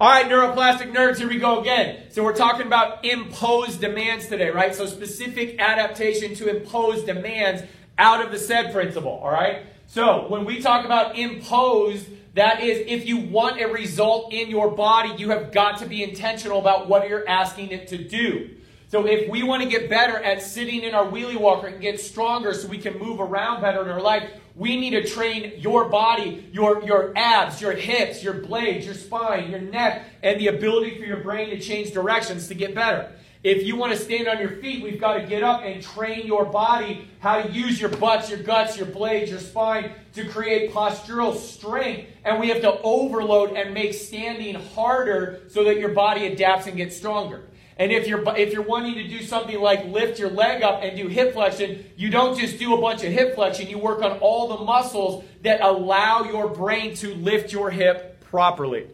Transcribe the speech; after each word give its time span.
All 0.00 0.08
right, 0.08 0.26
neuroplastic 0.26 0.94
nerds, 0.94 1.18
here 1.18 1.28
we 1.28 1.40
go 1.40 1.58
again. 1.58 2.04
So 2.10 2.22
we're 2.22 2.36
talking 2.36 2.68
about 2.68 3.04
imposed 3.04 3.80
demands 3.80 4.28
today, 4.28 4.48
right? 4.48 4.72
So 4.72 4.86
specific 4.86 5.58
adaptation 5.58 6.36
to 6.36 6.56
imposed 6.56 7.06
demands 7.06 7.64
out 7.98 8.24
of 8.24 8.30
the 8.30 8.38
SAID 8.38 8.72
principle, 8.72 9.10
all 9.10 9.32
right? 9.32 9.66
So 9.88 10.28
when 10.28 10.44
we 10.44 10.62
talk 10.62 10.84
about 10.84 11.18
imposed, 11.18 12.06
that 12.34 12.62
is, 12.62 12.84
if 12.86 13.08
you 13.08 13.16
want 13.16 13.60
a 13.60 13.66
result 13.66 14.32
in 14.32 14.48
your 14.48 14.70
body, 14.70 15.20
you 15.20 15.30
have 15.30 15.50
got 15.50 15.78
to 15.78 15.86
be 15.86 16.04
intentional 16.04 16.60
about 16.60 16.88
what 16.88 17.08
you're 17.08 17.28
asking 17.28 17.70
it 17.70 17.88
to 17.88 17.98
do. 17.98 18.50
So 18.90 19.04
if 19.04 19.28
we 19.28 19.42
want 19.42 19.64
to 19.64 19.68
get 19.68 19.90
better 19.90 20.16
at 20.22 20.42
sitting 20.42 20.84
in 20.84 20.94
our 20.94 21.06
wheelie 21.06 21.36
walker 21.36 21.66
and 21.66 21.80
get 21.80 22.00
stronger 22.00 22.54
so 22.54 22.68
we 22.68 22.78
can 22.78 22.96
move 23.00 23.18
around 23.18 23.62
better 23.62 23.82
in 23.82 23.88
our 23.88 24.00
life, 24.00 24.30
we 24.58 24.76
need 24.76 24.90
to 24.90 25.06
train 25.06 25.52
your 25.58 25.88
body, 25.88 26.48
your, 26.52 26.82
your 26.82 27.12
abs, 27.16 27.60
your 27.60 27.72
hips, 27.72 28.24
your 28.24 28.34
blades, 28.34 28.84
your 28.84 28.94
spine, 28.94 29.50
your 29.50 29.60
neck, 29.60 30.04
and 30.22 30.40
the 30.40 30.48
ability 30.48 30.98
for 30.98 31.04
your 31.04 31.22
brain 31.22 31.50
to 31.50 31.60
change 31.60 31.92
directions 31.92 32.48
to 32.48 32.54
get 32.54 32.74
better. 32.74 33.12
If 33.44 33.62
you 33.62 33.76
want 33.76 33.92
to 33.92 33.98
stand 33.98 34.26
on 34.26 34.40
your 34.40 34.56
feet, 34.56 34.82
we've 34.82 35.00
got 35.00 35.14
to 35.14 35.22
get 35.24 35.44
up 35.44 35.62
and 35.62 35.80
train 35.80 36.26
your 36.26 36.44
body 36.44 37.08
how 37.20 37.40
to 37.40 37.48
use 37.52 37.80
your 37.80 37.90
butts, 37.90 38.28
your 38.28 38.40
guts, 38.40 38.76
your 38.76 38.86
blades, 38.86 39.30
your 39.30 39.38
spine 39.38 39.92
to 40.14 40.28
create 40.28 40.72
postural 40.72 41.36
strength. 41.36 42.10
And 42.24 42.40
we 42.40 42.48
have 42.48 42.60
to 42.62 42.80
overload 42.82 43.52
and 43.52 43.72
make 43.72 43.94
standing 43.94 44.56
harder 44.56 45.42
so 45.50 45.62
that 45.64 45.78
your 45.78 45.90
body 45.90 46.26
adapts 46.26 46.66
and 46.66 46.76
gets 46.76 46.96
stronger. 46.96 47.44
And 47.78 47.92
if 47.92 48.08
you're 48.08 48.24
if 48.36 48.52
you're 48.52 48.62
wanting 48.62 48.94
to 48.94 49.06
do 49.06 49.22
something 49.22 49.58
like 49.60 49.84
lift 49.86 50.18
your 50.18 50.30
leg 50.30 50.62
up 50.62 50.82
and 50.82 50.96
do 50.96 51.06
hip 51.06 51.32
flexion, 51.32 51.84
you 51.96 52.10
don't 52.10 52.36
just 52.36 52.58
do 52.58 52.74
a 52.74 52.80
bunch 52.80 53.04
of 53.04 53.12
hip 53.12 53.36
flexion, 53.36 53.68
you 53.68 53.78
work 53.78 54.02
on 54.02 54.18
all 54.18 54.47
the 54.48 54.58
muscles 54.58 55.24
that 55.42 55.60
allow 55.60 56.24
your 56.24 56.48
brain 56.48 56.94
to 56.96 57.14
lift 57.14 57.52
your 57.52 57.70
hip 57.70 58.20
properly. 58.20 58.86